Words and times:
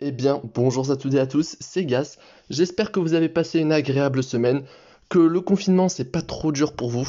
Eh 0.00 0.10
bien, 0.10 0.40
bonjour 0.54 0.90
à 0.90 0.96
toutes 0.96 1.14
et 1.14 1.20
à 1.20 1.26
tous, 1.26 1.56
c'est 1.60 1.84
Gas. 1.84 2.18
J'espère 2.50 2.90
que 2.90 2.98
vous 2.98 3.14
avez 3.14 3.28
passé 3.28 3.60
une 3.60 3.70
agréable 3.70 4.24
semaine, 4.24 4.64
que 5.08 5.20
le 5.20 5.40
confinement 5.40 5.88
c'est 5.88 6.10
pas 6.10 6.20
trop 6.20 6.50
dur 6.50 6.74
pour 6.74 6.90
vous, 6.90 7.08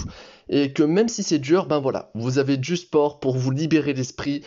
et 0.50 0.71
que 0.71 0.84
même 0.84 1.08
si 1.10 1.24
c'est 1.24 1.40
dur, 1.40 1.66
ben 1.66 1.79
voilà, 1.79 2.12
vous 2.13 2.38
avez 2.38 2.58
du 2.58 2.78
sport 2.78 3.20
pour 3.20 3.38
vous 3.38 3.50
libérer 3.50 3.94
l'esprit, 3.94 4.44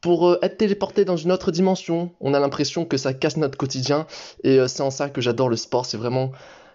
pour 0.00 0.26
euh, 0.26 0.38
être 0.40 0.56
téléporté 0.56 1.04
dans 1.04 1.18
une 1.18 1.32
autre 1.32 1.52
dimension. 1.52 2.12
On 2.20 2.32
a 2.32 2.40
l'impression 2.40 2.86
que 2.86 2.96
ça 2.96 3.12
casse 3.12 3.36
notre 3.36 3.58
quotidien, 3.58 4.06
et 4.42 4.58
euh, 4.58 4.68
c'est 4.68 4.82
en 4.82 4.90
ça 4.90 5.10
que 5.10 5.20
j'adore 5.20 5.50
le 5.50 5.56
sport, 5.56 5.84
c'est 5.84 5.98
vraiment 5.98 6.32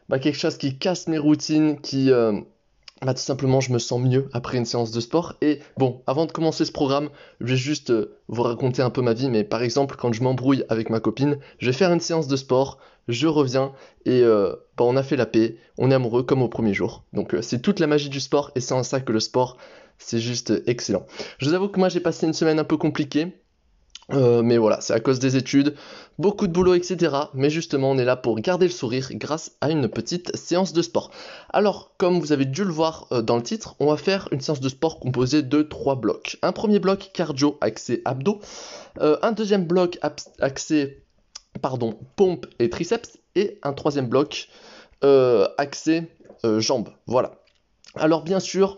bah, 0.10 0.20
quelque 0.20 0.38
chose 0.38 0.58
qui 0.58 0.78
casse 0.78 1.08
mes 1.08 1.18
routines, 1.18 1.82
qui... 1.82 2.12
euh, 2.12 2.40
bah, 3.06 3.14
tout 3.14 3.22
simplement, 3.22 3.62
je 3.62 3.72
me 3.72 3.80
sens 3.80 4.02
mieux 4.02 4.28
après 4.34 4.58
une 4.58 4.66
séance 4.66 4.92
de 4.92 5.00
sport. 5.00 5.36
Et 5.42 5.60
bon, 5.78 6.02
avant 6.08 6.26
de 6.26 6.32
commencer 6.32 6.66
ce 6.66 6.72
programme, 6.72 7.10
je 7.42 7.48
vais 7.48 7.56
juste 7.56 7.92
euh, 7.92 8.18
vous 8.28 8.42
raconter 8.42 8.82
un 8.82 8.90
peu 8.90 9.02
ma 9.02 9.14
vie. 9.14 9.30
Mais 9.30 9.44
par 9.44 9.62
exemple, 9.62 9.96
quand 9.98 10.14
je 10.14 10.24
m'embrouille 10.24 10.64
avec 10.70 10.90
ma 10.90 11.00
copine, 11.00 11.38
je 11.60 11.68
vais 11.68 11.74
faire 11.74 11.94
une 11.94 12.00
séance 12.00 12.28
de 12.28 12.36
sport, 12.36 12.80
je 13.08 13.28
reviens 13.28 13.74
et 14.06 14.22
euh, 14.22 14.54
bah, 14.78 14.84
on 14.86 14.96
a 14.96 15.04
fait 15.04 15.16
la 15.16 15.26
paix, 15.26 15.58
on 15.78 15.92
est 15.92 15.96
amoureux 15.96 16.24
comme 16.24 16.42
au 16.42 16.50
premier 16.50 16.74
jour. 16.74 17.04
Donc 17.14 17.34
euh, 17.34 17.42
c'est 17.42 17.62
toute 17.62 17.80
la 17.80 17.88
magie 17.88 18.10
du 18.10 18.20
sport 18.20 18.52
et 18.56 18.60
c'est 18.60 18.74
en 18.74 18.84
ça 18.84 19.00
que 19.00 19.12
le 19.12 19.20
sport, 19.20 19.58
c'est 19.98 20.20
juste 20.20 20.54
excellent. 20.66 21.06
Je 21.38 21.48
vous 21.48 21.54
avoue 21.54 21.70
que 21.70 21.80
moi 21.80 21.90
j'ai 21.90 22.00
passé 22.00 22.26
une 22.26 22.34
semaine 22.34 22.60
un 22.60 22.64
peu 22.64 22.78
compliquée. 22.78 23.34
Euh, 24.14 24.42
mais 24.42 24.58
voilà, 24.58 24.80
c'est 24.80 24.94
à 24.94 25.02
cause 25.02 25.20
des 25.20 25.36
études, 25.36 25.76
beaucoup 26.18 26.48
de 26.48 26.54
boulot, 26.54 26.76
etc. 26.76 27.14
Mais 27.34 27.50
justement, 27.50 27.92
on 27.92 27.98
est 27.98 28.06
là 28.06 28.16
pour 28.16 28.40
garder 28.40 28.66
le 28.66 28.72
sourire 28.72 29.10
grâce 29.14 29.52
à 29.60 29.70
une 29.70 29.90
petite 29.90 30.36
séance 30.36 30.72
de 30.72 30.82
sport. 30.82 31.12
Alors, 31.50 31.92
comme 31.98 32.20
vous 32.20 32.32
avez 32.32 32.46
dû 32.46 32.64
le 32.64 32.72
voir 32.72 33.08
euh, 33.12 33.22
dans 33.22 33.36
le 33.36 33.44
titre, 33.44 33.76
on 33.80 33.88
va 33.88 33.98
faire 33.98 34.30
une 34.32 34.40
séance 34.40 34.62
de 34.62 34.70
sport 34.70 35.00
composée 35.00 35.42
de 35.42 35.62
trois 35.62 35.96
blocs. 35.96 36.38
Un 36.42 36.54
premier 36.54 36.80
bloc 36.80 37.12
cardio 37.14 37.58
axé 37.60 38.02
abdos, 38.06 38.40
euh, 39.02 39.18
un 39.22 39.34
deuxième 39.34 39.66
bloc 39.66 40.00
axé 40.40 41.04
pardon, 41.62 41.98
pompe 42.16 42.46
et 42.60 42.70
triceps, 42.70 43.18
et 43.36 43.60
un 43.64 43.74
troisième 43.74 44.08
bloc 44.08 44.48
euh, 45.04 45.48
axé 45.58 46.04
jambes. 46.60 46.90
Voilà. 47.08 47.42
Alors 47.96 48.24
bien 48.24 48.40
sûr, 48.40 48.78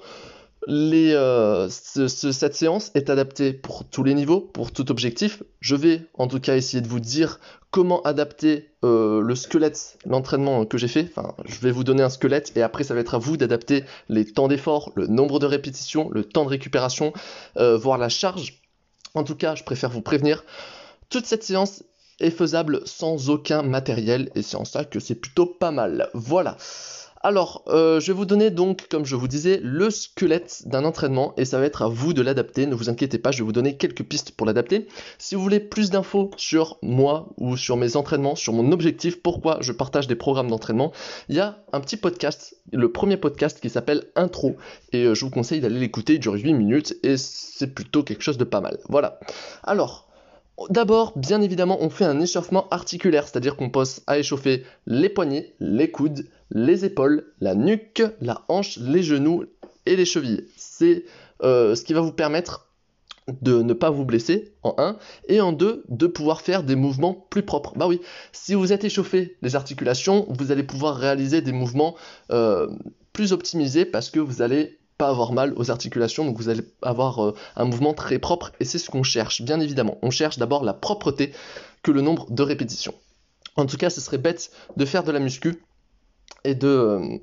les, 0.67 1.13
euh, 1.13 1.69
ce- 1.69 2.07
ce- 2.07 2.31
cette 2.31 2.53
séance 2.55 2.91
est 2.95 3.09
adaptée 3.09 3.53
pour 3.53 3.89
tous 3.89 4.03
les 4.03 4.13
niveaux, 4.13 4.41
pour 4.41 4.71
tout 4.71 4.91
objectif. 4.91 5.41
Je 5.61 5.75
vais 5.75 6.01
en 6.15 6.27
tout 6.27 6.39
cas 6.39 6.55
essayer 6.55 6.81
de 6.81 6.87
vous 6.87 6.99
dire 6.99 7.39
comment 7.71 8.01
adapter 8.01 8.69
euh, 8.83 9.21
le 9.21 9.35
squelette, 9.35 9.97
l'entraînement 10.05 10.65
que 10.65 10.77
j'ai 10.77 10.87
fait. 10.87 11.09
Enfin, 11.15 11.33
je 11.45 11.59
vais 11.59 11.71
vous 11.71 11.83
donner 11.83 12.03
un 12.03 12.09
squelette 12.09 12.51
et 12.55 12.61
après 12.61 12.83
ça 12.83 12.93
va 12.93 12.99
être 12.99 13.15
à 13.15 13.17
vous 13.19 13.37
d'adapter 13.37 13.83
les 14.09 14.25
temps 14.25 14.47
d'effort, 14.47 14.91
le 14.95 15.07
nombre 15.07 15.39
de 15.39 15.45
répétitions, 15.45 16.09
le 16.11 16.23
temps 16.23 16.43
de 16.45 16.49
récupération, 16.49 17.13
euh, 17.57 17.77
voire 17.77 17.97
la 17.97 18.09
charge. 18.09 18.61
En 19.15 19.23
tout 19.23 19.35
cas, 19.35 19.55
je 19.55 19.63
préfère 19.63 19.89
vous 19.89 20.01
prévenir. 20.01 20.43
Toute 21.09 21.25
cette 21.25 21.43
séance 21.43 21.83
est 22.19 22.31
faisable 22.31 22.81
sans 22.85 23.29
aucun 23.29 23.61
matériel 23.63 24.29
et 24.35 24.41
c'est 24.41 24.57
en 24.57 24.65
ça 24.65 24.83
que 24.83 24.99
c'est 24.99 25.15
plutôt 25.15 25.45
pas 25.45 25.71
mal. 25.71 26.09
Voilà. 26.13 26.57
Alors, 27.21 27.63
euh, 27.67 27.99
je 27.99 28.07
vais 28.07 28.17
vous 28.17 28.25
donner 28.25 28.49
donc, 28.49 28.87
comme 28.87 29.05
je 29.05 29.17
vous 29.17 29.27
disais, 29.27 29.59
le 29.61 29.89
squelette 29.89 30.63
d'un 30.67 30.85
entraînement 30.85 31.33
et 31.35 31.43
ça 31.43 31.59
va 31.59 31.65
être 31.65 31.81
à 31.81 31.89
vous 31.89 32.13
de 32.13 32.21
l'adapter. 32.21 32.65
Ne 32.65 32.75
vous 32.75 32.89
inquiétez 32.89 33.17
pas, 33.17 33.31
je 33.31 33.39
vais 33.39 33.43
vous 33.43 33.51
donner 33.51 33.75
quelques 33.75 34.03
pistes 34.03 34.31
pour 34.31 34.47
l'adapter. 34.47 34.87
Si 35.17 35.35
vous 35.35 35.41
voulez 35.41 35.59
plus 35.59 35.89
d'infos 35.89 36.31
sur 36.37 36.77
moi 36.81 37.33
ou 37.35 37.57
sur 37.57 37.75
mes 37.75 37.97
entraînements, 37.97 38.35
sur 38.35 38.53
mon 38.53 38.71
objectif, 38.71 39.21
pourquoi 39.21 39.57
je 39.59 39.73
partage 39.73 40.07
des 40.07 40.15
programmes 40.15 40.47
d'entraînement, 40.47 40.93
il 41.27 41.35
y 41.35 41.41
a 41.41 41.61
un 41.73 41.81
petit 41.81 41.97
podcast, 41.97 42.55
le 42.71 42.89
premier 42.89 43.17
podcast 43.17 43.59
qui 43.59 43.69
s'appelle 43.69 44.05
Intro 44.15 44.55
et 44.93 45.03
euh, 45.03 45.13
je 45.13 45.25
vous 45.25 45.31
conseille 45.31 45.59
d'aller 45.59 45.79
l'écouter, 45.79 46.13
il 46.13 46.19
dure 46.19 46.35
8 46.35 46.53
minutes 46.53 46.95
et 47.03 47.17
c'est 47.17 47.73
plutôt 47.73 48.03
quelque 48.03 48.23
chose 48.23 48.37
de 48.37 48.45
pas 48.45 48.61
mal. 48.61 48.77
Voilà. 48.87 49.19
Alors, 49.63 50.05
D'abord, 50.69 51.13
bien 51.17 51.41
évidemment, 51.41 51.77
on 51.79 51.89
fait 51.89 52.03
un 52.03 52.19
échauffement 52.19 52.67
articulaire, 52.69 53.29
c'est-à-dire 53.29 53.55
qu'on 53.55 53.69
pose 53.69 54.01
à 54.07 54.19
échauffer 54.19 54.65
les 54.87 55.07
poignets, 55.07 55.53
les 55.61 55.89
coudes, 55.89 56.25
les 56.51 56.85
épaules, 56.85 57.25
la 57.39 57.55
nuque, 57.55 58.03
la 58.21 58.43
hanche, 58.47 58.77
les 58.77 59.03
genoux 59.03 59.45
et 59.85 59.95
les 59.95 60.05
chevilles. 60.05 60.45
C'est 60.57 61.05
euh, 61.43 61.75
ce 61.75 61.83
qui 61.83 61.93
va 61.93 62.01
vous 62.01 62.11
permettre 62.11 62.67
de 63.41 63.61
ne 63.61 63.73
pas 63.73 63.89
vous 63.89 64.05
blesser 64.05 64.53
en 64.63 64.73
1 64.77 64.97
et 65.27 65.41
en 65.41 65.51
2 65.51 65.83
de 65.87 66.07
pouvoir 66.07 66.41
faire 66.41 66.63
des 66.63 66.75
mouvements 66.75 67.13
plus 67.29 67.43
propres. 67.43 67.73
Bah 67.75 67.87
oui, 67.87 68.01
si 68.31 68.55
vous 68.55 68.73
êtes 68.73 68.83
échauffé 68.83 69.37
les 69.41 69.55
articulations, 69.55 70.25
vous 70.29 70.51
allez 70.51 70.63
pouvoir 70.63 70.95
réaliser 70.95 71.41
des 71.41 71.51
mouvements 71.51 71.95
euh, 72.31 72.67
plus 73.13 73.33
optimisés 73.33 73.85
parce 73.85 74.09
que 74.09 74.19
vous 74.19 74.41
allez 74.41 74.79
pas 74.97 75.09
avoir 75.09 75.31
mal 75.31 75.53
aux 75.55 75.71
articulations, 75.71 76.25
donc 76.25 76.37
vous 76.37 76.49
allez 76.49 76.63
avoir 76.81 77.23
euh, 77.23 77.33
un 77.55 77.65
mouvement 77.65 77.93
très 77.93 78.19
propre 78.19 78.51
et 78.59 78.65
c'est 78.65 78.79
ce 78.79 78.89
qu'on 78.89 79.03
cherche, 79.03 79.41
bien 79.41 79.59
évidemment. 79.59 79.97
On 80.01 80.09
cherche 80.09 80.37
d'abord 80.37 80.63
la 80.63 80.73
propreté 80.73 81.31
que 81.83 81.91
le 81.91 82.01
nombre 82.01 82.29
de 82.29 82.43
répétitions. 82.43 82.93
En 83.55 83.65
tout 83.65 83.77
cas, 83.77 83.89
ce 83.89 84.01
serait 84.01 84.17
bête 84.17 84.51
de 84.75 84.85
faire 84.85 85.03
de 85.03 85.11
la 85.11 85.19
muscu 85.19 85.61
et 86.43 86.55
de, 86.55 86.67
euh, 86.67 87.17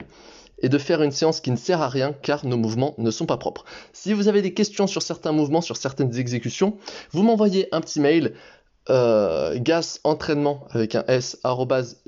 et 0.59 0.69
de 0.69 0.79
faire 0.79 1.03
une 1.03 1.11
séance 1.11 1.41
qui 1.41 1.51
ne 1.51 1.57
sert 1.57 1.83
à 1.83 1.89
rien 1.89 2.13
car 2.23 2.47
nos 2.47 2.57
mouvements 2.57 2.95
ne 2.99 3.11
sont 3.11 3.27
pas 3.27 3.37
propres. 3.37 3.65
Si 3.93 4.13
vous 4.13 4.29
avez 4.29 4.43
des 4.43 4.55
questions 4.55 4.87
sur 4.87 5.03
certains 5.03 5.33
mouvements, 5.33 5.61
sur 5.61 5.77
certaines 5.77 6.17
exécutions, 6.17 6.77
vous 7.13 7.23
m'envoyez 7.23 7.69
un 7.73 7.81
petit 7.81 8.01
mail 8.01 8.35
euh, 8.89 9.59
gasentraînement 9.59 10.65
avec 10.71 10.95
un 10.95 11.05
s 11.09 11.39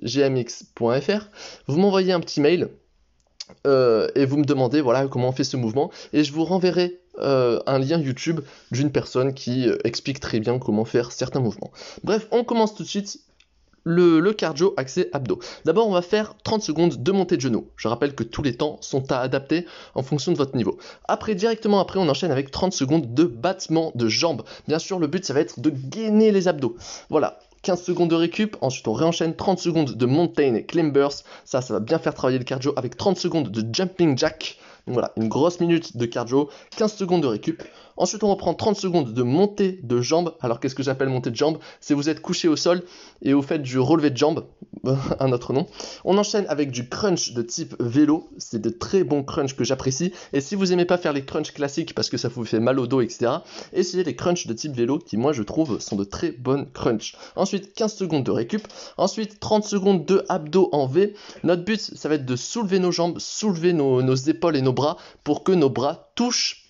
gmx.fr. 0.03 1.29
Vous 1.67 1.79
m'envoyez 1.79 2.13
un 2.13 2.21
petit 2.21 2.41
mail 2.41 2.69
euh, 3.67 4.09
et 4.15 4.27
vous 4.27 4.37
me 4.37 4.45
demandez 4.45 4.81
voilà 4.81 5.07
comment 5.09 5.29
on 5.29 5.33
fait 5.33 5.43
ce 5.43 5.57
mouvement 5.57 5.91
et 6.13 6.23
je 6.23 6.33
vous 6.33 6.45
renverrai 6.45 7.01
un 7.21 7.81
lien 7.81 7.99
YouTube 7.99 8.43
d'une 8.71 8.93
personne 8.93 9.35
qui 9.35 9.69
explique 9.83 10.21
très 10.21 10.39
bien 10.39 10.61
comment 10.61 10.85
faire 10.85 11.11
certains 11.11 11.41
mouvements. 11.41 11.73
Bref, 12.05 12.29
on 12.31 12.45
commence 12.45 12.77
tout 12.77 12.85
de 12.85 12.89
suite 12.89 13.19
le, 13.84 14.33
cardio 14.33 14.75
axé 14.77 15.09
abdos. 15.12 15.39
D'abord, 15.65 15.89
on 15.89 15.93
va 15.93 16.03
faire 16.03 16.34
30 16.44 16.62
secondes 16.62 17.03
de 17.03 17.12
montée 17.12 17.37
de 17.37 17.41
genoux. 17.41 17.69
Je 17.77 17.89
rappelle 17.89 18.15
que 18.15 18.22
tous 18.22 18.43
les 18.43 18.55
temps 18.55 18.78
sont 18.81 19.11
à 19.11 19.19
adapter 19.19 19.66
en 19.94 20.03
fonction 20.03 20.33
de 20.33 20.37
votre 20.37 20.56
niveau. 20.56 20.78
Après, 21.06 21.34
directement 21.34 21.81
après, 21.81 21.99
on 21.99 22.09
enchaîne 22.09 22.31
avec 22.31 22.50
30 22.50 22.72
secondes 22.72 23.15
de 23.15 23.25
battement 23.25 23.93
de 23.94 24.09
jambes. 24.09 24.43
Bien 24.67 24.78
sûr, 24.78 24.99
le 24.99 25.06
but, 25.06 25.25
ça 25.25 25.34
va 25.34 25.41
être 25.41 25.61
de 25.61 25.71
gainer 25.71 26.33
les 26.33 26.49
abdos. 26.49 26.77
Voilà. 27.11 27.38
15 27.62 27.83
secondes 27.83 28.11
de 28.11 28.15
récup, 28.15 28.56
ensuite 28.61 28.87
on 28.87 28.93
réenchaîne 28.93 29.34
30 29.34 29.59
secondes 29.59 29.97
de 29.97 30.06
mountain 30.06 30.62
climbers, 30.62 31.11
ça 31.44 31.61
ça 31.61 31.75
va 31.75 31.81
bien 31.81 31.99
faire 31.99 32.15
travailler 32.15 32.38
le 32.38 32.44
cardio 32.44 32.72
avec 32.77 32.97
30 32.97 33.19
secondes 33.19 33.50
de 33.50 33.75
jumping 33.75 34.17
jack, 34.17 34.59
donc 34.87 34.94
voilà, 34.94 35.12
une 35.17 35.28
grosse 35.28 35.61
minute 35.61 35.97
de 35.97 36.06
cardio, 36.06 36.49
15 36.77 36.94
secondes 36.94 37.22
de 37.22 37.27
récup, 37.27 37.62
ensuite 37.99 38.25
on 38.25 38.31
reprend 38.31 38.55
30 38.55 38.77
secondes 38.77 39.13
de 39.13 39.23
montée 39.23 39.81
de 39.83 40.01
jambes, 40.01 40.35
alors 40.41 40.61
qu'est-ce 40.61 40.75
que 40.75 40.83
j'appelle 40.83 41.09
montée 41.09 41.31
de 41.31 41.37
jambes 41.37 41.59
C'est 41.81 41.95
vous 41.95 42.09
êtes 42.09 42.21
couché 42.21 42.49
au 42.49 42.57
sol 42.57 42.83
et 43.23 43.35
vous 43.35 43.43
faites 43.43 43.63
du 43.63 43.79
relevé 43.79 44.11
de 44.11 44.17
jambes, 44.17 44.47
un 45.21 45.33
autre 45.33 45.53
nom, 45.53 45.67
on 46.05 46.17
enchaîne 46.19 46.47
avec 46.49 46.71
du 46.71 46.89
crunch 46.89 47.33
de 47.33 47.43
type 47.43 47.75
vélo, 47.81 48.29
c'est 48.39 48.61
de 48.61 48.71
très 48.71 49.05
bons 49.05 49.23
crunch 49.23 49.55
que 49.55 49.65
j'apprécie, 49.65 50.13
et 50.33 50.41
si 50.41 50.55
vous 50.55 50.73
aimez 50.73 50.85
pas 50.85 50.99
faire 50.99 51.13
les 51.13 51.25
crunchs 51.25 51.53
classiques 51.53 51.95
parce 51.95 52.09
que 52.11 52.17
ça 52.17 52.29
vous 52.29 52.45
fait 52.45 52.61
mal 52.61 52.79
au 52.79 52.87
dos, 52.87 53.01
etc., 53.01 53.33
essayez 53.73 54.05
les 54.05 54.17
crunchs 54.17 54.47
de 54.47 54.53
type 54.53 54.73
vélo 54.73 54.99
qui 54.99 55.17
moi 55.17 55.33
je 55.33 55.43
trouve 55.43 55.81
sont 55.81 55.97
de 55.97 56.05
très 56.05 56.31
bonnes 56.31 56.71
crunchs. 56.71 57.17
Ensuite 57.37 57.75
15 57.75 57.95
secondes 57.95 58.25
de 58.25 58.31
récup, 58.31 58.67
ensuite 58.97 59.41
30 59.41 59.65
secondes 59.65 60.05
de 60.05 60.25
abdos 60.29 60.69
en 60.73 60.87
V. 60.87 61.15
Notre 61.43 61.65
but 61.65 61.81
ça 61.81 62.09
va 62.09 62.15
être 62.17 62.27
de 62.27 62.37
soulever 62.37 62.79
nos 62.79 62.93
jambes, 62.93 63.19
soulever 63.19 63.73
nos 63.73 64.15
épaules 64.15 64.57
et 64.57 64.63
nos 64.63 64.73
bras 64.73 64.97
pour 65.25 65.45
que 65.45 65.53
nos 65.53 65.71
bras 65.71 66.11
touchent 66.15 66.68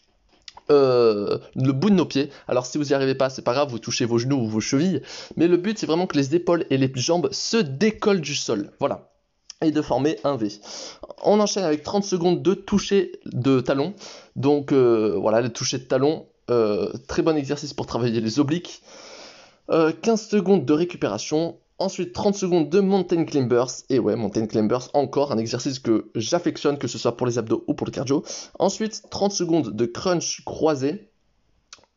euh, 0.70 1.38
le 1.54 1.72
bout 1.72 1.90
de 1.90 1.94
nos 1.94 2.06
pieds. 2.06 2.30
Alors 2.46 2.66
si 2.66 2.78
vous 2.78 2.84
n'y 2.84 2.94
arrivez 2.94 3.14
pas, 3.14 3.30
c'est 3.30 3.42
pas 3.42 3.52
grave, 3.52 3.70
vous 3.70 3.78
touchez 3.78 4.04
vos 4.04 4.18
genoux 4.18 4.36
ou 4.36 4.48
vos 4.48 4.60
chevilles, 4.60 5.02
mais 5.36 5.48
le 5.48 5.56
but 5.56 5.78
c'est 5.78 5.86
vraiment 5.86 6.06
que 6.06 6.16
les 6.16 6.34
épaules 6.34 6.64
et 6.70 6.76
les 6.76 6.90
jambes 6.94 7.28
se 7.32 7.56
décollent 7.56 8.20
du 8.20 8.34
sol. 8.34 8.72
Voilà. 8.80 9.10
Et 9.60 9.72
de 9.72 9.82
former 9.82 10.18
un 10.22 10.36
V. 10.36 10.52
On 11.24 11.40
enchaîne 11.40 11.64
avec 11.64 11.82
30 11.82 12.04
secondes 12.04 12.42
de 12.42 12.54
toucher 12.54 13.12
de 13.26 13.60
talon. 13.60 13.94
Donc 14.36 14.70
euh, 14.72 15.16
voilà, 15.18 15.40
le 15.40 15.48
toucher 15.48 15.78
de 15.78 15.84
talon, 15.84 16.26
euh, 16.50 16.92
très 17.08 17.22
bon 17.22 17.36
exercice 17.36 17.74
pour 17.74 17.86
travailler 17.86 18.20
les 18.20 18.38
obliques. 18.38 18.82
Euh, 19.70 19.92
15 20.00 20.28
secondes 20.28 20.64
de 20.64 20.72
récupération. 20.72 21.56
Ensuite 21.78 22.12
30 22.12 22.34
secondes 22.34 22.70
de 22.70 22.80
mountain 22.80 23.24
climbers. 23.24 23.84
Et 23.88 23.98
ouais, 23.98 24.16
mountain 24.16 24.46
climbers, 24.46 24.88
encore 24.94 25.30
un 25.30 25.38
exercice 25.38 25.78
que 25.78 26.10
j'affectionne, 26.14 26.76
que 26.76 26.88
ce 26.88 26.98
soit 26.98 27.16
pour 27.16 27.26
les 27.26 27.38
abdos 27.38 27.64
ou 27.68 27.74
pour 27.74 27.86
le 27.86 27.92
cardio. 27.92 28.24
Ensuite 28.58 29.02
30 29.10 29.32
secondes 29.32 29.76
de 29.76 29.86
crunch 29.86 30.42
croisé. 30.44 31.08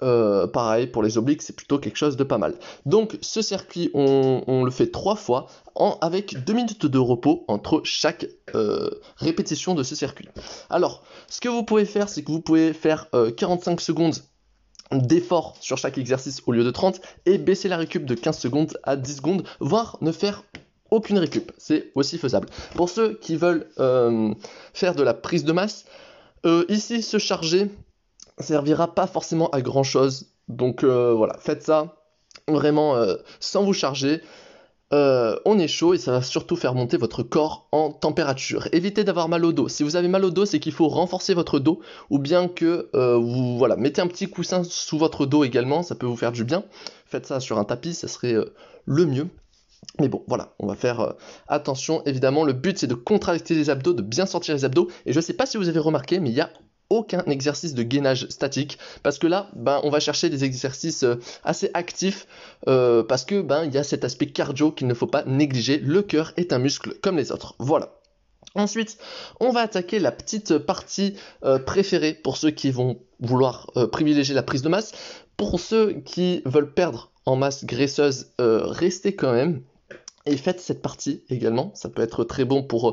Euh, 0.04 0.48
pareil, 0.48 0.88
pour 0.88 1.04
les 1.04 1.18
obliques, 1.18 1.44
c'est 1.44 1.56
plutôt 1.56 1.78
quelque 1.78 1.98
chose 1.98 2.18
de 2.18 2.24
pas 2.24 2.38
mal. 2.38 2.56
Donc 2.86 3.18
ce 3.22 3.42
circuit, 3.42 3.92
on, 3.94 4.63
le 4.63 4.72
fait 4.72 4.88
trois 4.88 5.16
fois 5.16 5.48
avec 6.01 6.44
deux 6.44 6.54
minutes 6.54 6.86
de 6.86 6.98
repos 6.98 7.45
entre 7.48 7.81
chaque 7.84 8.25
euh, 8.56 8.89
répétition 9.18 9.75
de 9.75 9.84
ce 9.84 9.95
circuit. 9.95 10.27
Alors, 10.69 11.04
ce 11.27 11.39
que 11.39 11.50
vous 11.50 11.63
pouvez 11.63 11.86
faire, 11.86 12.10
c'est 12.10 12.24
que 12.24 12.31
vous 12.31 12.42
pouvez 12.42 12.74
faire 12.74 13.07
euh, 13.13 13.31
45 13.31 13.80
secondes 13.80 14.16
d'effort 14.91 15.55
sur 15.59 15.77
chaque 15.77 15.97
exercice 15.97 16.41
au 16.45 16.51
lieu 16.51 16.63
de 16.63 16.71
30 16.71 17.01
et 17.25 17.38
baisser 17.38 17.69
la 17.69 17.77
récup 17.77 18.05
de 18.05 18.15
15 18.15 18.38
secondes 18.38 18.77
à 18.83 18.95
10 18.95 19.17
secondes, 19.17 19.43
voire 19.59 19.97
ne 20.01 20.11
faire 20.11 20.43
aucune 20.89 21.17
récup. 21.17 21.51
C'est 21.57 21.91
aussi 21.95 22.17
faisable. 22.17 22.49
Pour 22.75 22.89
ceux 22.89 23.15
qui 23.15 23.35
veulent 23.35 23.67
euh, 23.79 24.33
faire 24.73 24.95
de 24.95 25.03
la 25.03 25.13
prise 25.13 25.45
de 25.45 25.53
masse, 25.53 25.85
euh, 26.45 26.65
ici 26.69 27.01
se 27.01 27.17
charger 27.17 27.69
servira 28.39 28.95
pas 28.95 29.07
forcément 29.07 29.49
à 29.51 29.61
grand 29.61 29.83
chose. 29.83 30.27
Donc 30.47 30.83
euh, 30.83 31.13
voilà, 31.13 31.38
faites 31.39 31.63
ça. 31.63 31.95
vraiment 32.47 32.95
sans 33.39 33.63
vous 33.63 33.73
charger. 33.73 34.21
On 34.91 35.59
est 35.59 35.67
chaud 35.67 35.93
et 35.93 35.97
ça 35.97 36.11
va 36.11 36.21
surtout 36.21 36.55
faire 36.55 36.73
monter 36.73 36.97
votre 36.97 37.23
corps 37.23 37.67
en 37.71 37.91
température. 37.91 38.67
Évitez 38.71 39.03
d'avoir 39.03 39.29
mal 39.29 39.45
au 39.45 39.53
dos. 39.53 39.67
Si 39.67 39.83
vous 39.83 39.95
avez 39.95 40.07
mal 40.07 40.25
au 40.25 40.29
dos, 40.29 40.45
c'est 40.45 40.59
qu'il 40.59 40.73
faut 40.73 40.88
renforcer 40.88 41.33
votre 41.33 41.59
dos 41.59 41.79
ou 42.09 42.19
bien 42.19 42.47
que 42.47 42.89
vous 42.93 43.57
voilà, 43.57 43.75
mettez 43.75 44.01
un 44.01 44.07
petit 44.07 44.29
coussin 44.29 44.63
sous 44.63 44.97
votre 44.97 45.25
dos 45.25 45.43
également, 45.43 45.83
ça 45.83 45.95
peut 45.95 46.05
vous 46.05 46.17
faire 46.17 46.31
du 46.31 46.43
bien. 46.43 46.63
Faites 47.05 47.25
ça 47.25 47.39
sur 47.39 47.57
un 47.57 47.63
tapis, 47.63 47.93
ça 47.93 48.07
serait 48.07 48.35
le 48.85 49.05
mieux. 49.05 49.27
Mais 49.99 50.07
bon, 50.07 50.23
voilà, 50.27 50.53
on 50.59 50.67
va 50.67 50.75
faire 50.75 50.99
euh, 50.99 51.13
attention. 51.47 52.03
Évidemment, 52.05 52.43
le 52.43 52.53
but 52.53 52.77
c'est 52.77 52.88
de 52.88 52.95
contracter 52.95 53.55
les 53.55 53.69
abdos, 53.69 53.93
de 53.93 54.01
bien 54.01 54.25
sortir 54.25 54.55
les 54.55 54.65
abdos. 54.65 54.88
Et 55.05 55.13
je 55.13 55.19
ne 55.19 55.23
sais 55.23 55.33
pas 55.33 55.45
si 55.45 55.57
vous 55.57 55.69
avez 55.69 55.79
remarqué, 55.79 56.19
mais 56.19 56.29
il 56.29 56.33
n'y 56.33 56.41
a 56.41 56.49
aucun 56.91 57.23
exercice 57.25 57.73
de 57.73 57.83
gainage 57.83 58.27
statique 58.29 58.77
parce 59.01 59.17
que 59.17 59.27
là 59.27 59.49
ben, 59.55 59.79
on 59.83 59.89
va 59.89 59.99
chercher 59.99 60.29
des 60.29 60.43
exercices 60.43 61.03
euh, 61.03 61.15
assez 61.43 61.71
actifs 61.73 62.27
euh, 62.67 63.03
parce 63.03 63.25
que 63.25 63.41
ben 63.41 63.63
il 63.65 63.73
y 63.73 63.77
a 63.77 63.83
cet 63.83 64.03
aspect 64.03 64.27
cardio 64.27 64.71
qu'il 64.71 64.88
ne 64.88 64.93
faut 64.93 65.07
pas 65.07 65.23
négliger. 65.25 65.79
Le 65.79 66.01
cœur 66.03 66.33
est 66.38 66.53
un 66.53 66.59
muscle 66.59 66.93
comme 67.01 67.17
les 67.17 67.31
autres. 67.31 67.55
Voilà. 67.57 67.95
Ensuite, 68.53 68.97
on 69.39 69.51
va 69.51 69.61
attaquer 69.61 69.99
la 69.99 70.11
petite 70.11 70.57
partie 70.57 71.15
préférée 71.65 72.13
pour 72.13 72.35
ceux 72.35 72.51
qui 72.51 72.69
vont 72.69 72.99
vouloir 73.21 73.71
privilégier 73.93 74.35
la 74.35 74.43
prise 74.43 74.61
de 74.61 74.67
masse. 74.67 74.91
Pour 75.38 75.57
ceux 75.57 75.93
qui 76.01 76.41
veulent 76.43 76.73
perdre 76.73 77.11
en 77.25 77.38
masse 77.38 77.63
graisseuse, 77.63 78.33
restez 78.39 79.15
quand 79.15 79.31
même 79.31 79.61
et 80.25 80.38
faites 80.38 80.59
cette 80.59 80.81
partie 80.81 81.23
également, 81.29 81.71
ça 81.73 81.89
peut 81.89 82.01
être 82.01 82.23
très 82.23 82.45
bon 82.45 82.63
pour, 82.63 82.89
euh, 82.89 82.91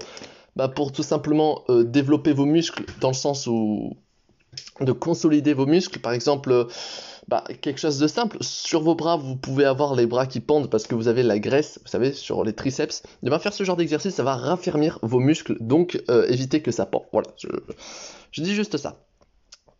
bah, 0.58 0.69
pour 0.69 0.90
tout 0.90 1.05
simplement 1.05 1.62
euh, 1.70 1.84
développer 1.84 2.32
vos 2.32 2.44
muscles 2.44 2.84
dans 3.00 3.08
le 3.08 3.14
sens 3.14 3.46
où 3.46 3.96
de 4.81 4.90
consolider 4.90 5.55
vos 5.55 5.66
muscles, 5.66 6.00
par 6.00 6.12
exemple, 6.12 6.50
euh, 6.50 6.64
bah, 7.28 7.44
quelque 7.60 7.78
chose 7.78 8.00
de 8.00 8.08
simple, 8.08 8.38
sur 8.40 8.82
vos 8.82 8.96
bras 8.96 9.16
vous 9.16 9.37
pouvez 9.37 9.64
avoir 9.64 9.94
les 9.94 10.06
bras 10.06 10.26
qui 10.26 10.40
pendent 10.40 10.69
parce 10.69 10.88
que 10.88 10.96
vous 10.96 11.06
avez 11.06 11.22
la 11.22 11.38
graisse, 11.38 11.78
vous 11.84 11.88
savez, 11.88 12.12
sur 12.12 12.43
les 12.43 12.52
triceps, 12.52 13.05
et 13.22 13.31
bien 13.31 13.38
faire 13.38 13.52
ce 13.52 13.62
genre 13.62 13.76
d'exercice 13.76 14.16
ça 14.16 14.25
va 14.25 14.34
raffermir 14.34 14.99
vos 15.02 15.20
muscles, 15.20 15.56
donc 15.60 16.02
évitez 16.28 16.60
que 16.60 16.72
ça 16.72 16.87
pend, 16.87 17.06
voilà, 17.12 17.28
je 18.32 18.43
dis 18.43 18.55
juste 18.55 18.76
ça. 18.78 19.07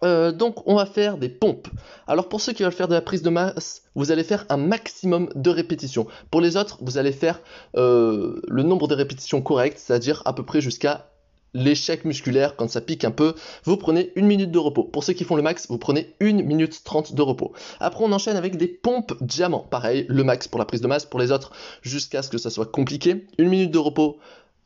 Euh, 0.05 0.31
donc 0.33 0.67
on 0.67 0.77
va 0.77 0.87
faire 0.87 1.19
des 1.19 1.29
pompes. 1.29 1.69
Alors 2.07 2.29
pour 2.29 2.41
ceux 2.41 2.53
qui 2.53 2.63
veulent 2.63 2.73
faire 2.73 2.89
de 2.89 2.95
la 2.95 3.01
prise 3.01 3.23
de 3.23 3.31
masse, 3.31 3.83
vous 3.95 4.13
allez 4.13 4.25
faire 4.25 4.47
un 4.49 4.57
maximum 4.57 5.29
de 5.35 5.51
répétitions. 5.51 6.07
Pour 6.31 6.41
les 6.41 6.57
autres, 6.57 6.79
vous 6.83 6.99
allez 6.99 7.13
faire 7.13 7.41
euh, 7.77 8.41
le 8.47 8.63
nombre 8.63 8.87
de 8.87 8.95
répétitions 8.95 9.43
correctes, 9.43 9.79
c'est-à-dire 9.79 10.23
à 10.25 10.33
peu 10.33 10.45
près 10.45 10.61
jusqu'à 10.61 11.09
l'échec 11.55 12.05
musculaire 12.05 12.57
quand 12.57 12.69
ça 12.71 12.81
pique 12.81 13.05
un 13.05 13.11
peu. 13.11 13.35
Vous 13.65 13.77
prenez 13.77 14.13
une 14.15 14.27
minute 14.27 14.51
de 14.51 14.59
repos. 14.59 14.85
Pour 14.85 15.03
ceux 15.03 15.15
qui 15.15 15.25
font 15.25 15.37
le 15.37 15.43
max, 15.43 15.67
vous 15.69 15.79
prenez 15.79 16.15
une 16.21 16.43
minute 16.43 16.85
30 16.85 17.15
de 17.15 17.23
repos. 17.23 17.53
Après 17.81 18.05
on 18.05 18.13
enchaîne 18.13 18.37
avec 18.37 18.57
des 18.57 18.69
pompes 18.69 19.15
diamants. 19.21 19.67
Pareil, 19.71 20.07
le 20.09 20.23
max 20.23 20.47
pour 20.47 20.59
la 20.59 20.65
prise 20.65 20.81
de 20.81 20.87
masse. 20.87 21.07
Pour 21.07 21.19
les 21.19 21.33
autres, 21.33 21.53
jusqu'à 21.83 22.23
ce 22.23 22.29
que 22.29 22.39
ça 22.39 22.51
soit 22.51 22.71
compliqué. 22.71 23.27
Une 23.39 23.49
minute 23.49 23.71
de 23.71 23.79
repos, 23.79 24.19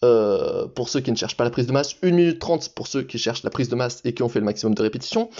euh, 0.04 0.66
pour 0.66 0.88
ceux 0.88 1.00
qui 1.00 1.10
ne 1.10 1.16
cherchent 1.16 1.36
pas 1.36 1.44
la 1.44 1.50
prise 1.50 1.66
de 1.66 1.72
masse, 1.72 1.96
1 2.02 2.10
minute 2.10 2.38
30 2.38 2.70
pour 2.74 2.86
ceux 2.86 3.02
qui 3.02 3.18
cherchent 3.18 3.44
la 3.44 3.50
prise 3.50 3.68
de 3.68 3.76
masse 3.76 4.00
et 4.04 4.14
qui 4.14 4.22
ont 4.22 4.28
fait 4.28 4.40
le 4.40 4.44
maximum 4.44 4.74
de 4.74 4.82
répétitions. 4.82 5.30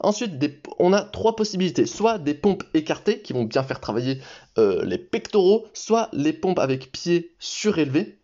Ensuite, 0.00 0.32
on 0.78 0.92
a 0.92 1.02
trois 1.02 1.36
possibilités, 1.36 1.86
soit 1.86 2.18
des 2.18 2.34
pompes 2.34 2.64
écartées 2.74 3.20
qui 3.20 3.32
vont 3.32 3.44
bien 3.44 3.62
faire 3.62 3.80
travailler 3.80 4.18
euh, 4.58 4.84
les 4.84 4.98
pectoraux, 4.98 5.66
soit 5.72 6.08
les 6.12 6.32
pompes 6.32 6.58
avec 6.58 6.90
pieds 6.92 7.32
surélevés 7.38 8.17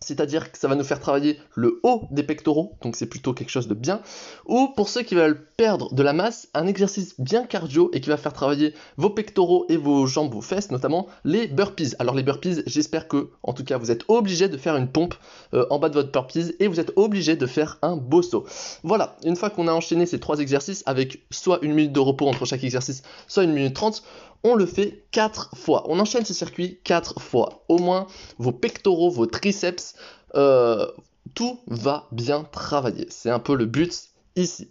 c'est-à-dire 0.00 0.52
que 0.52 0.58
ça 0.58 0.68
va 0.68 0.76
nous 0.76 0.84
faire 0.84 1.00
travailler 1.00 1.40
le 1.54 1.80
haut 1.82 2.02
des 2.10 2.22
pectoraux, 2.22 2.76
donc 2.82 2.94
c'est 2.94 3.06
plutôt 3.06 3.32
quelque 3.32 3.50
chose 3.50 3.66
de 3.66 3.74
bien, 3.74 4.00
ou 4.46 4.68
pour 4.76 4.88
ceux 4.88 5.02
qui 5.02 5.14
veulent 5.14 5.48
perdre 5.56 5.92
de 5.92 6.02
la 6.04 6.12
masse, 6.12 6.48
un 6.54 6.68
exercice 6.68 7.20
bien 7.20 7.44
cardio 7.44 7.90
et 7.92 8.00
qui 8.00 8.08
va 8.08 8.16
faire 8.16 8.32
travailler 8.32 8.74
vos 8.96 9.10
pectoraux 9.10 9.66
et 9.68 9.76
vos 9.76 10.06
jambes, 10.06 10.32
vos 10.32 10.40
fesses 10.40 10.70
notamment, 10.70 11.08
les 11.24 11.48
burpees. 11.48 11.94
Alors 11.98 12.14
les 12.14 12.22
burpees, 12.22 12.62
j'espère 12.66 13.08
que, 13.08 13.30
en 13.42 13.52
tout 13.52 13.64
cas, 13.64 13.76
vous 13.76 13.90
êtes 13.90 14.04
obligé 14.06 14.48
de 14.48 14.56
faire 14.56 14.76
une 14.76 14.88
pompe 14.88 15.14
euh, 15.52 15.66
en 15.70 15.80
bas 15.80 15.88
de 15.88 15.94
votre 15.94 16.12
burpees 16.12 16.54
et 16.60 16.68
vous 16.68 16.78
êtes 16.78 16.92
obligé 16.94 17.34
de 17.34 17.46
faire 17.46 17.78
un 17.82 17.96
bosso. 17.96 18.46
Voilà, 18.84 19.16
une 19.24 19.34
fois 19.34 19.50
qu'on 19.50 19.66
a 19.66 19.72
enchaîné 19.72 20.06
ces 20.06 20.20
trois 20.20 20.38
exercices 20.38 20.84
avec 20.86 21.24
soit 21.30 21.58
une 21.62 21.72
minute 21.72 21.92
de 21.92 22.00
repos 22.00 22.28
entre 22.28 22.44
chaque 22.44 22.62
exercice, 22.62 23.02
soit 23.26 23.42
une 23.42 23.52
minute 23.52 23.74
trente, 23.74 24.04
on 24.44 24.54
le 24.54 24.66
fait 24.66 25.04
4 25.10 25.56
fois. 25.56 25.84
On 25.88 25.98
enchaîne 25.98 26.24
ce 26.24 26.34
circuit 26.34 26.80
4 26.84 27.20
fois. 27.20 27.64
Au 27.68 27.78
moins, 27.78 28.06
vos 28.38 28.52
pectoraux, 28.52 29.10
vos 29.10 29.26
triceps, 29.26 29.94
euh, 30.34 30.86
tout 31.34 31.58
va 31.66 32.06
bien 32.12 32.44
travailler. 32.44 33.06
C'est 33.10 33.30
un 33.30 33.38
peu 33.38 33.54
le 33.54 33.66
but 33.66 33.92
ici. 34.36 34.68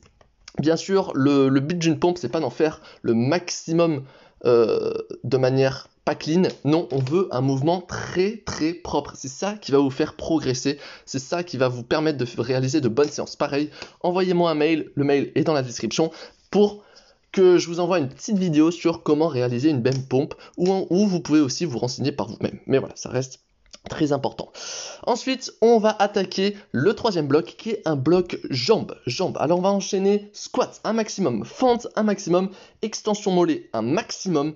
Bien 0.59 0.75
sûr, 0.75 1.11
le, 1.13 1.49
but 1.59 1.77
d'une 1.77 1.99
pompe, 1.99 2.17
c'est 2.17 2.29
pas 2.29 2.39
d'en 2.39 2.49
faire 2.49 2.81
le 3.01 3.13
maximum 3.13 4.03
euh, 4.45 4.93
de 5.23 5.37
manière 5.37 5.87
pas 6.03 6.15
clean. 6.15 6.43
Non, 6.63 6.87
on 6.91 6.99
veut 6.99 7.27
un 7.31 7.41
mouvement 7.41 7.81
très 7.81 8.37
très 8.45 8.73
propre. 8.73 9.11
C'est 9.15 9.27
ça 9.27 9.53
qui 9.53 9.71
va 9.71 9.77
vous 9.77 9.89
faire 9.89 10.15
progresser. 10.15 10.79
C'est 11.05 11.19
ça 11.19 11.43
qui 11.43 11.57
va 11.57 11.67
vous 11.67 11.83
permettre 11.83 12.17
de 12.17 12.41
réaliser 12.41 12.81
de 12.81 12.87
bonnes 12.87 13.09
séances. 13.09 13.35
Pareil, 13.35 13.69
envoyez-moi 14.01 14.49
un 14.49 14.55
mail. 14.55 14.89
Le 14.95 15.03
mail 15.03 15.31
est 15.35 15.43
dans 15.43 15.53
la 15.53 15.63
description 15.63 16.11
pour 16.49 16.83
je 17.37 17.67
vous 17.67 17.79
envoie 17.79 17.99
une 17.99 18.09
petite 18.09 18.37
vidéo 18.37 18.71
sur 18.71 19.03
comment 19.03 19.27
réaliser 19.27 19.69
une 19.69 19.81
même 19.81 20.03
pompe 20.07 20.35
ou 20.57 21.07
vous 21.07 21.19
pouvez 21.19 21.39
aussi 21.39 21.65
vous 21.65 21.79
renseigner 21.79 22.11
par 22.11 22.27
vous-même. 22.27 22.59
Mais 22.65 22.79
voilà, 22.79 22.95
ça 22.95 23.09
reste 23.09 23.39
très 23.87 24.11
important. 24.11 24.51
Ensuite, 25.05 25.53
on 25.61 25.79
va 25.79 25.95
attaquer 25.99 26.55
le 26.71 26.93
troisième 26.93 27.27
bloc 27.27 27.55
qui 27.57 27.71
est 27.71 27.81
un 27.85 27.95
bloc 27.95 28.37
jambes. 28.49 28.97
Jambes. 29.05 29.37
Alors 29.39 29.59
on 29.59 29.61
va 29.61 29.69
enchaîner 29.69 30.29
squat 30.33 30.81
un 30.83 30.93
maximum, 30.93 31.45
fente 31.45 31.87
un 31.95 32.03
maximum, 32.03 32.49
extension 32.81 33.31
mollet 33.31 33.69
un 33.73 33.81
maximum. 33.81 34.55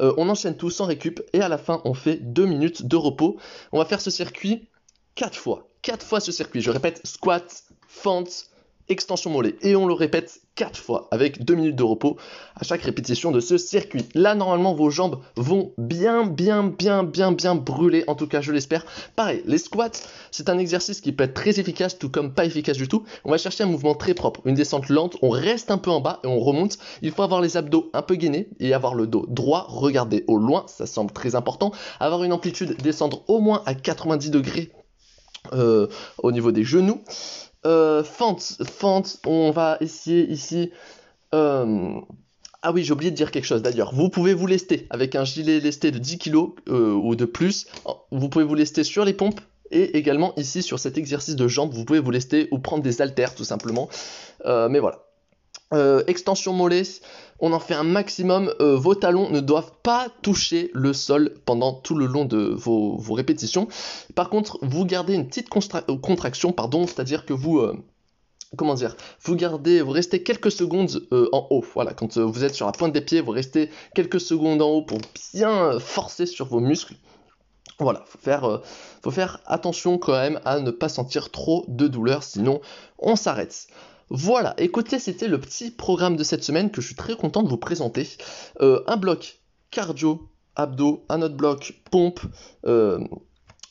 Euh, 0.00 0.12
on 0.18 0.28
enchaîne 0.28 0.56
tout 0.56 0.70
sans 0.70 0.84
récup 0.84 1.22
et 1.32 1.40
à 1.40 1.48
la 1.48 1.56
fin 1.56 1.80
on 1.84 1.94
fait 1.94 2.16
2 2.16 2.44
minutes 2.44 2.86
de 2.86 2.96
repos. 2.96 3.38
On 3.72 3.78
va 3.78 3.84
faire 3.84 4.00
ce 4.00 4.10
circuit 4.10 4.68
4 5.14 5.36
fois. 5.36 5.68
4 5.82 6.04
fois 6.04 6.20
ce 6.20 6.32
circuit. 6.32 6.60
Je 6.60 6.70
répète, 6.70 7.00
squat, 7.04 7.64
fente, 7.88 8.50
extension 8.88 9.30
mollet. 9.30 9.56
Et 9.62 9.76
on 9.76 9.86
le 9.86 9.94
répète 9.94 10.40
4 10.54 10.78
fois 10.78 11.08
avec 11.10 11.44
2 11.44 11.54
minutes 11.54 11.76
de 11.76 11.82
repos 11.82 12.16
à 12.54 12.64
chaque 12.64 12.82
répétition 12.82 13.30
de 13.30 13.40
ce 13.40 13.58
circuit. 13.58 14.06
Là, 14.14 14.34
normalement, 14.34 14.74
vos 14.74 14.90
jambes 14.90 15.20
vont 15.36 15.72
bien, 15.78 16.24
bien, 16.26 16.64
bien, 16.64 17.02
bien, 17.02 17.32
bien 17.32 17.54
brûler. 17.54 18.04
En 18.06 18.14
tout 18.14 18.26
cas, 18.26 18.40
je 18.40 18.52
l'espère. 18.52 18.86
Pareil, 19.16 19.42
les 19.46 19.58
squats, 19.58 19.90
c'est 20.30 20.48
un 20.48 20.58
exercice 20.58 21.00
qui 21.00 21.12
peut 21.12 21.24
être 21.24 21.34
très 21.34 21.60
efficace, 21.60 21.98
tout 21.98 22.10
comme 22.10 22.32
pas 22.32 22.44
efficace 22.44 22.76
du 22.76 22.88
tout. 22.88 23.04
On 23.24 23.30
va 23.30 23.38
chercher 23.38 23.64
un 23.64 23.68
mouvement 23.68 23.94
très 23.94 24.14
propre, 24.14 24.40
une 24.44 24.54
descente 24.54 24.88
lente. 24.88 25.16
On 25.22 25.30
reste 25.30 25.70
un 25.70 25.78
peu 25.78 25.90
en 25.90 26.00
bas 26.00 26.20
et 26.24 26.26
on 26.26 26.38
remonte. 26.40 26.78
Il 27.02 27.12
faut 27.12 27.22
avoir 27.22 27.40
les 27.40 27.56
abdos 27.56 27.90
un 27.92 28.02
peu 28.02 28.14
gainés 28.14 28.48
et 28.60 28.72
avoir 28.72 28.94
le 28.94 29.06
dos 29.06 29.26
droit. 29.28 29.66
Regardez 29.68 30.24
au 30.26 30.38
loin, 30.38 30.64
ça 30.68 30.86
semble 30.86 31.12
très 31.12 31.34
important. 31.34 31.72
Avoir 32.00 32.24
une 32.24 32.32
amplitude, 32.32 32.76
descendre 32.82 33.22
au 33.28 33.40
moins 33.40 33.62
à 33.66 33.74
90 33.74 34.30
degrés 34.30 34.72
euh, 35.52 35.86
au 36.18 36.32
niveau 36.32 36.52
des 36.52 36.64
genoux. 36.64 37.00
Euh, 37.66 38.04
fente, 38.04 38.58
fente, 38.64 39.18
on 39.26 39.50
va 39.50 39.76
essayer 39.80 40.24
ici. 40.30 40.70
Euh, 41.34 42.00
ah 42.62 42.72
oui, 42.72 42.84
j'ai 42.84 42.92
oublié 42.92 43.10
de 43.10 43.16
dire 43.16 43.32
quelque 43.32 43.44
chose 43.44 43.62
d'ailleurs. 43.62 43.92
Vous 43.92 44.08
pouvez 44.08 44.34
vous 44.34 44.46
lester 44.46 44.86
avec 44.90 45.16
un 45.16 45.24
gilet 45.24 45.58
lesté 45.58 45.90
de 45.90 45.98
10 45.98 46.18
kg 46.18 46.36
euh, 46.68 46.92
ou 46.92 47.16
de 47.16 47.24
plus. 47.24 47.66
Vous 48.12 48.28
pouvez 48.28 48.44
vous 48.44 48.54
lester 48.54 48.84
sur 48.84 49.04
les 49.04 49.12
pompes 49.12 49.40
et 49.72 49.96
également 49.98 50.32
ici 50.36 50.62
sur 50.62 50.78
cet 50.78 50.96
exercice 50.96 51.34
de 51.34 51.48
jambes, 51.48 51.74
vous 51.74 51.84
pouvez 51.84 51.98
vous 51.98 52.12
lester 52.12 52.46
ou 52.52 52.60
prendre 52.60 52.84
des 52.84 53.02
haltères 53.02 53.34
tout 53.34 53.44
simplement. 53.44 53.88
mais 54.44 54.78
voilà. 54.78 55.05
Extension 56.06 56.52
mollet, 56.52 56.84
on 57.40 57.52
en 57.52 57.60
fait 57.60 57.74
un 57.74 57.84
maximum. 57.84 58.52
Euh, 58.60 58.76
vos 58.76 58.94
talons 58.94 59.30
ne 59.30 59.40
doivent 59.40 59.72
pas 59.82 60.08
toucher 60.22 60.70
le 60.74 60.92
sol 60.92 61.34
pendant 61.44 61.72
tout 61.72 61.94
le 61.94 62.06
long 62.06 62.24
de 62.24 62.54
vos, 62.54 62.96
répétitions. 63.12 63.68
Par 64.14 64.30
contre, 64.30 64.58
vous 64.62 64.84
gardez 64.84 65.14
une 65.14 65.26
petite 65.26 65.48
euh, 65.74 65.96
contraction, 65.98 66.52
pardon, 66.52 66.86
c'est-à-dire 66.86 67.26
que 67.26 67.32
vous... 67.32 67.58
Euh, 67.58 67.76
vous 69.22 69.34
gardez, 69.34 69.82
vous 69.82 69.90
restez 69.90 70.22
quelques 70.22 70.52
secondes 70.52 71.06
en 71.10 71.46
haut. 71.50 71.64
Voilà, 71.74 71.92
quand 71.92 72.16
vous 72.16 72.44
êtes 72.44 72.54
sur 72.54 72.64
la 72.64 72.72
pointe 72.72 72.92
des 72.92 73.00
pieds, 73.00 73.20
vous 73.20 73.32
restez 73.32 73.70
quelques 73.94 74.20
secondes 74.20 74.62
en 74.62 74.68
haut 74.68 74.82
pour 74.82 74.98
bien 75.34 75.78
forcer 75.80 76.24
sur 76.24 76.46
vos 76.46 76.60
muscles. 76.60 76.94
Voilà, 77.80 78.04
faut 78.06 78.18
faire, 78.18 78.62
faut 79.02 79.10
faire 79.10 79.40
attention 79.46 79.98
quand 79.98 80.12
même 80.12 80.40
à 80.44 80.60
ne 80.60 80.70
pas 80.70 80.88
sentir 80.88 81.30
trop 81.30 81.64
de 81.68 81.88
douleur, 81.88 82.22
sinon 82.22 82.60
on 82.98 83.16
s'arrête. 83.16 83.66
Voilà, 84.08 84.54
écoutez, 84.58 85.00
c'était 85.00 85.26
le 85.26 85.40
petit 85.40 85.72
programme 85.72 86.16
de 86.16 86.22
cette 86.22 86.44
semaine 86.44 86.70
que 86.70 86.80
je 86.80 86.86
suis 86.86 86.94
très 86.94 87.16
content 87.16 87.42
de 87.42 87.48
vous 87.48 87.56
présenter. 87.56 88.08
Euh, 88.60 88.82
un 88.86 88.96
bloc 88.96 89.40
cardio, 89.72 90.28
abdos, 90.54 91.04
un 91.08 91.22
autre 91.22 91.34
bloc 91.34 91.82
pompe, 91.90 92.20
euh, 92.66 93.00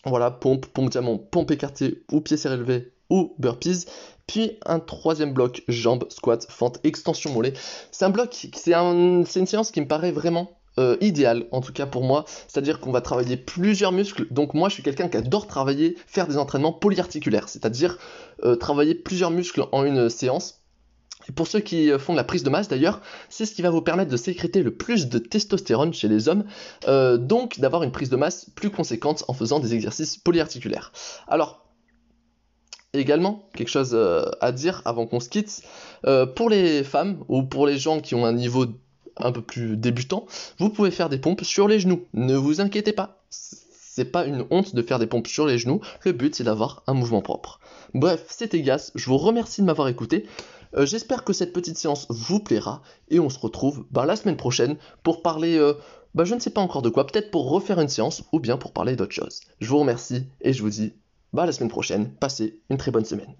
voilà, 0.03 0.31
pompe, 0.31 0.65
pompe 0.65 0.89
diamant, 0.89 1.17
pompe 1.17 1.51
écartée 1.51 2.03
ou 2.11 2.19
pied 2.19 2.35
surélevé 2.35 2.91
ou 3.09 3.33
burpees. 3.39 3.85
Puis 4.27 4.57
un 4.65 4.79
troisième 4.79 5.33
bloc, 5.33 5.63
jambes, 5.69 6.05
squat, 6.09 6.45
fente, 6.49 6.79
extension 6.83 7.31
mollet. 7.31 7.53
C'est 7.91 8.03
un 8.03 8.09
bloc, 8.09 8.47
c'est 8.53 8.73
une 8.73 9.25
séance 9.25 9.71
qui 9.71 9.79
me 9.79 9.87
paraît 9.87 10.11
vraiment 10.11 10.51
euh, 10.79 10.97
idéal, 11.01 11.47
en 11.51 11.61
tout 11.61 11.73
cas 11.73 11.85
pour 11.85 12.03
moi. 12.03 12.25
C'est-à-dire 12.47 12.79
qu'on 12.79 12.91
va 12.91 13.01
travailler 13.01 13.37
plusieurs 13.37 13.91
muscles. 13.91 14.27
Donc 14.31 14.53
moi, 14.53 14.69
je 14.69 14.75
suis 14.75 14.83
quelqu'un 14.83 15.07
qui 15.07 15.17
adore 15.17 15.47
travailler, 15.47 15.97
faire 16.07 16.27
des 16.27 16.37
entraînements 16.37 16.73
polyarticulaires, 16.73 17.49
c'est-à-dire 17.49 17.97
euh, 18.43 18.55
travailler 18.55 18.95
plusieurs 18.95 19.31
muscles 19.31 19.65
en 19.71 19.83
une 19.83 20.09
séance. 20.09 20.61
pour 21.35 21.47
ceux 21.47 21.59
qui 21.59 21.89
font 21.97 22.13
de 22.13 22.17
la 22.17 22.23
prise 22.23 22.43
de 22.43 22.49
masse 22.49 22.67
d'ailleurs, 22.67 23.01
c'est 23.29 23.45
ce 23.45 23.55
qui 23.55 23.61
va 23.61 23.69
vous 23.69 23.81
permettre 23.81 24.11
de 24.11 24.17
sécréter 24.17 24.61
le 24.61 24.75
plus 24.75 25.07
de 25.07 25.17
testostérone 25.17 25.93
chez 25.93 26.07
les 26.07 26.29
hommes, 26.29 26.43
euh, 26.87 27.17
donc 27.17 27.59
d'avoir 27.59 27.83
une 27.83 27.91
prise 27.91 28.09
de 28.09 28.15
masse 28.15 28.49
plus 28.55 28.69
conséquente 28.69 29.23
en 29.27 29.33
faisant 29.33 29.59
des 29.59 29.73
exercices 29.73 30.17
polyarticulaires. 30.17 30.91
Alors, 31.27 31.65
également, 32.99 33.49
quelque 33.53 33.69
chose 33.69 33.91
euh, 33.93 34.25
à 34.41 34.51
dire 34.51 34.81
avant 34.85 35.05
qu'on 35.05 35.19
se 35.19 35.29
quitte, 35.29 35.61
euh, 36.05 36.25
pour 36.25 36.49
les 36.49 36.83
femmes 36.83 37.23
ou 37.27 37.43
pour 37.43 37.67
les 37.67 37.77
gens 37.77 37.99
qui 37.99 38.15
ont 38.15 38.25
un 38.25 38.33
niveau 38.33 38.65
un 39.17 39.31
peu 39.31 39.41
plus 39.41 39.77
débutant, 39.77 40.25
vous 40.59 40.69
pouvez 40.69 40.91
faire 40.91 41.09
des 41.09 41.17
pompes 41.17 41.43
sur 41.43 41.67
les 41.67 41.79
genoux. 41.79 42.03
Ne 42.13 42.35
vous 42.35 42.61
inquiétez 42.61 42.93
pas, 42.93 43.23
c'est 43.29 44.11
pas 44.11 44.25
une 44.25 44.45
honte 44.49 44.75
de 44.75 44.81
faire 44.81 44.99
des 44.99 45.07
pompes 45.07 45.27
sur 45.27 45.45
les 45.45 45.57
genoux, 45.57 45.81
le 46.03 46.11
but 46.11 46.35
c'est 46.35 46.43
d'avoir 46.43 46.83
un 46.87 46.93
mouvement 46.93 47.21
propre. 47.21 47.59
Bref, 47.93 48.25
c'était 48.27 48.61
Gas, 48.61 48.91
je 48.95 49.05
vous 49.05 49.17
remercie 49.17 49.61
de 49.61 49.65
m'avoir 49.65 49.87
écouté. 49.87 50.25
Euh, 50.75 50.85
j'espère 50.85 51.23
que 51.23 51.31
cette 51.31 51.53
petite 51.53 51.77
séance 51.77 52.05
vous 52.09 52.39
plaira 52.39 52.81
et 53.09 53.19
on 53.19 53.29
se 53.29 53.39
retrouve 53.39 53.85
bah, 53.91 54.05
la 54.05 54.17
semaine 54.17 54.35
prochaine 54.35 54.75
pour 55.03 55.21
parler, 55.21 55.57
euh, 55.57 55.73
bah, 56.13 56.25
je 56.25 56.35
ne 56.35 56.39
sais 56.39 56.49
pas 56.49 56.61
encore 56.61 56.81
de 56.81 56.89
quoi, 56.89 57.07
peut-être 57.07 57.31
pour 57.31 57.49
refaire 57.49 57.79
une 57.79 57.87
séance 57.87 58.23
ou 58.33 58.39
bien 58.39 58.57
pour 58.57 58.73
parler 58.73 58.97
d'autre 58.97 59.13
chose. 59.13 59.39
Je 59.61 59.69
vous 59.69 59.79
remercie 59.79 60.25
et 60.41 60.51
je 60.51 60.61
vous 60.61 60.69
dis 60.69 60.93
bah, 61.31 61.45
la 61.45 61.53
semaine 61.53 61.69
prochaine. 61.69 62.09
Passez 62.19 62.59
une 62.69 62.77
très 62.77 62.91
bonne 62.91 63.05
semaine. 63.05 63.35